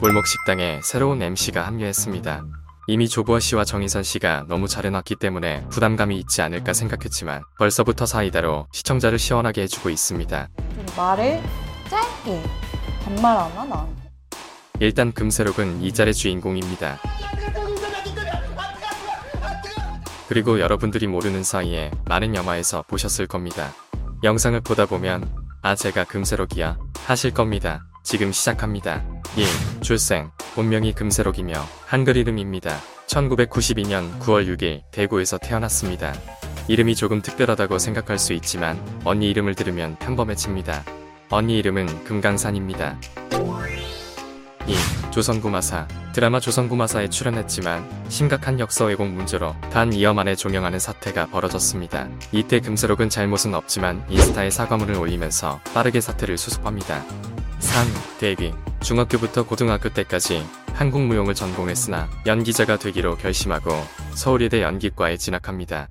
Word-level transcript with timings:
골목 0.00 0.26
식당에 0.26 0.80
새로운 0.82 1.20
MC가 1.20 1.66
합류했습니다. 1.66 2.42
이미 2.86 3.06
조보아 3.06 3.38
씨와 3.38 3.66
정희선 3.66 4.02
씨가 4.02 4.46
너무 4.48 4.66
잘해놨기 4.66 5.16
때문에 5.16 5.66
부담감이 5.68 6.18
있지 6.20 6.40
않을까 6.40 6.72
생각했지만 6.72 7.42
벌써부터 7.58 8.06
사이다로 8.06 8.66
시청자를 8.72 9.18
시원하게 9.18 9.62
해주고 9.62 9.90
있습니다. 9.90 10.48
좀 10.56 10.86
말을 10.96 11.42
짧게 11.90 12.42
반말 13.04 13.36
하나 13.36 13.64
나한테 13.66 14.10
일단 14.80 15.12
금세록은 15.12 15.82
이 15.82 15.92
짤의 15.92 16.14
주인공입니다. 16.14 16.98
그리고 20.28 20.60
여러분들이 20.60 21.08
모르는 21.08 21.44
사이에 21.44 21.90
많은 22.06 22.34
영화에서 22.34 22.84
보셨을 22.88 23.26
겁니다. 23.26 23.74
영상을 24.24 24.58
보다 24.62 24.86
보면 24.86 25.30
아 25.60 25.74
제가 25.74 26.04
금세록이야 26.04 26.78
하실 27.04 27.34
겁니다. 27.34 27.82
지금 28.02 28.32
시작합니다. 28.32 29.19
1. 29.36 29.46
출생 29.80 30.32
본명이 30.54 30.92
금세록이며 30.92 31.54
한글 31.86 32.16
이름입니다. 32.16 32.80
1992년 33.06 34.18
9월 34.18 34.46
6일 34.46 34.82
대구에서 34.90 35.38
태어났습니다. 35.38 36.12
이름이 36.66 36.96
조금 36.96 37.22
특별하다고 37.22 37.78
생각할 37.78 38.18
수 38.18 38.32
있지만 38.32 38.80
언니 39.04 39.30
이름을 39.30 39.54
들으면 39.54 39.96
평범해집니다. 40.00 40.84
언니 41.30 41.58
이름은 41.58 42.04
금강산입니다. 42.04 42.98
2. 44.66 45.12
조선구마사 45.12 45.86
드라마 46.12 46.40
조선구마사에 46.40 47.08
출연했지만 47.08 47.88
심각한 48.08 48.58
역사 48.58 48.84
왜곡 48.84 49.08
문제로 49.08 49.54
단 49.72 49.90
2여 49.90 50.12
만에 50.12 50.34
종영하는 50.34 50.80
사태가 50.80 51.26
벌어졌습니다. 51.26 52.08
이때 52.32 52.58
금세록은 52.58 53.08
잘못은 53.08 53.54
없지만 53.54 54.04
인스타에 54.08 54.50
사과문을 54.50 54.96
올리면서 54.96 55.60
빠르게 55.72 56.00
사태를 56.00 56.36
수습합니다. 56.36 57.04
3. 57.60 57.86
데뷔 58.18 58.52
중학교부터 58.82 59.44
고등학교 59.44 59.88
때까지 59.88 60.44
한국무용을 60.72 61.34
전공했으나 61.34 62.08
연기자가 62.26 62.76
되기로 62.78 63.16
결심하고 63.16 63.70
서울예대 64.14 64.62
연기과에 64.62 65.16
진학합니다. 65.16 65.88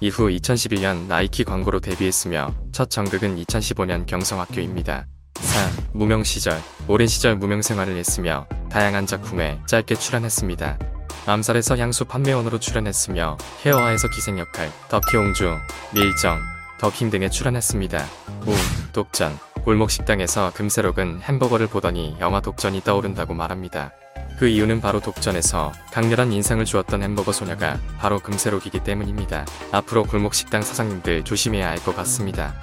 이후 0.00 0.28
2011년 0.28 1.06
나이키 1.06 1.44
광고로 1.44 1.80
데뷔했으며 1.80 2.52
첫 2.72 2.90
정극은 2.90 3.36
2015년 3.36 4.04
경성학교입니다. 4.06 5.06
4. 5.34 5.70
무명 5.92 6.24
시절 6.24 6.60
오랜 6.88 7.06
시절 7.06 7.36
무명 7.36 7.62
생활을 7.62 7.96
했으며 7.96 8.46
다양한 8.70 9.06
작품에 9.06 9.60
짧게 9.66 9.94
출연했습니다. 9.94 10.78
암살에서 11.26 11.76
향수 11.78 12.04
판매원으로 12.04 12.58
출연했으며 12.58 13.38
헤어아에서 13.64 14.10
기생 14.10 14.40
역할, 14.40 14.72
덕희옹주, 14.88 15.56
밀정, 15.94 16.40
더킹 16.80 17.10
등에 17.10 17.28
출연했습니다. 17.28 18.04
5. 18.44 18.54
독전 18.92 19.51
골목 19.64 19.90
식당에서 19.90 20.52
금세록은 20.54 21.20
햄버거를 21.22 21.68
보더니 21.68 22.16
영화 22.20 22.40
독전이 22.40 22.82
떠오른다고 22.82 23.32
말합니다. 23.34 23.92
그 24.38 24.48
이유는 24.48 24.80
바로 24.80 24.98
독전에서 24.98 25.72
강렬한 25.92 26.32
인상을 26.32 26.64
주었던 26.64 27.02
햄버거 27.02 27.30
소녀가 27.32 27.78
바로 27.98 28.18
금세록이기 28.18 28.82
때문입니다. 28.82 29.46
앞으로 29.70 30.02
골목 30.04 30.34
식당 30.34 30.62
사장님들 30.62 31.24
조심해야 31.24 31.68
할 31.68 31.78
것 31.78 31.94
같습니다. 31.96 32.54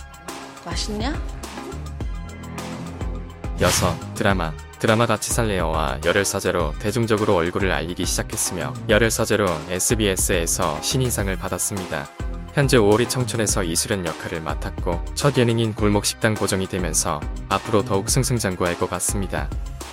맛있냐? 0.65 1.13
6. 3.59 4.13
드라마 4.15 4.53
드라마 4.79 5.05
같이 5.05 5.31
살래요와 5.33 5.99
열혈사제로 6.05 6.73
대중적으로 6.79 7.35
얼굴을 7.35 7.71
알리기 7.71 8.05
시작했으며 8.05 8.73
열혈사제로 8.87 9.45
SBS에서 9.69 10.81
신인상을 10.81 11.35
받았습니다. 11.35 12.07
현재 12.53 12.77
5월이 12.77 13.07
청춘에서 13.07 13.63
이수련 13.63 14.05
역할을 14.05 14.41
맡았고 14.41 15.05
첫 15.13 15.37
예능인 15.37 15.73
골목식당 15.75 16.33
고정이 16.33 16.67
되면서 16.67 17.19
앞으로 17.47 17.83
더욱 17.83 18.09
승승장구할 18.09 18.77
것 18.77 18.89
같습니다. 18.89 19.49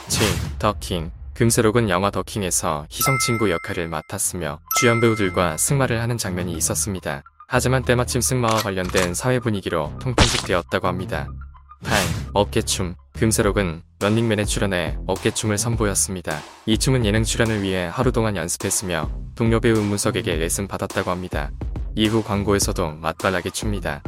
7. 0.09 0.27
더킹 0.59 1.11
금세록은 1.35 1.91
영화 1.91 2.11
더킹에서 2.11 2.87
희성친구 2.91 3.51
역할을 3.51 3.89
맡았으며 3.89 4.61
주연 4.79 5.01
배우들과 5.01 5.59
승마를 5.59 6.01
하는 6.01 6.17
장면이 6.17 6.55
있었습니다. 6.55 7.23
하지만 7.47 7.83
때마침 7.83 8.23
승마와 8.23 8.63
관련된 8.63 9.13
사회 9.13 9.39
분위기로 9.39 9.93
통편집되었다고 10.01 10.89
합니다. 10.89 11.29
8. 11.85 11.99
어깨춤 12.33 12.95
금세록은 13.19 13.83
런닝맨에 14.01 14.45
출연해 14.47 14.97
어깨춤을 15.07 15.59
선보였습니다. 15.59 16.41
이 16.65 16.79
춤은 16.79 17.05
예능 17.05 17.23
출연을 17.23 17.63
위해 17.63 17.87
하루 17.87 18.13
동안 18.13 18.37
연습했으며 18.37 19.11
동료 19.35 19.61
배우 19.61 19.77
문석에게 19.83 20.37
레슨 20.37 20.67
받았다고 20.67 21.11
합니다. 21.11 21.51
이후 21.97 22.23
광고에서도 22.23 22.93
맛깔나게 22.97 23.49
춥니다. 23.49 24.03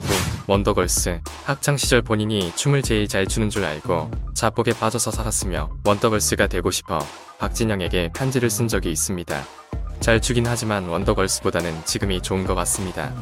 9. 0.00 0.06
원더걸스 0.48 1.20
학창시절 1.44 2.02
본인이 2.02 2.52
춤을 2.56 2.82
제일 2.82 3.06
잘 3.06 3.28
추는 3.28 3.48
줄 3.48 3.64
알고 3.64 4.10
자폭에 4.34 4.72
빠져서 4.72 5.12
살았으며 5.12 5.70
원더걸스가 5.84 6.48
되고 6.48 6.72
싶어 6.72 6.98
박진영에게 7.38 8.10
편지를 8.12 8.50
쓴 8.50 8.66
적이 8.66 8.90
있습니다. 8.90 9.40
잘 10.00 10.20
추긴 10.20 10.48
하지만 10.48 10.88
원더걸스보다는 10.88 11.84
지금이 11.84 12.22
좋은 12.22 12.44
것 12.44 12.56
같습니다. 12.56 13.14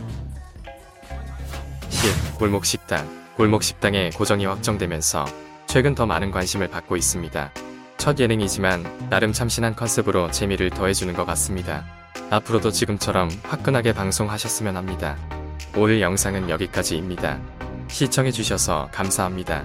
10. 1.90 2.38
골목식당 2.38 3.34
골목식당의 3.36 4.12
고정이 4.12 4.46
확정되면서 4.46 5.26
최근 5.66 5.94
더 5.94 6.06
많은 6.06 6.30
관심을 6.30 6.68
받고 6.68 6.96
있습니다. 6.96 7.52
첫 7.98 8.18
예능이지만 8.18 9.10
나름 9.10 9.34
참신한 9.34 9.76
컨셉으로 9.76 10.30
재미를 10.30 10.70
더해주는 10.70 11.12
것 11.12 11.26
같습니다. 11.26 11.84
앞으로도 12.30 12.72
지금처럼 12.72 13.30
화끈하게 13.44 13.92
방송하셨으면 13.92 14.76
합니다. 14.76 15.16
오늘 15.76 16.00
영상은 16.00 16.50
여기까지입니다. 16.50 17.38
시청해주셔서 17.88 18.88
감사합니다. 18.92 19.64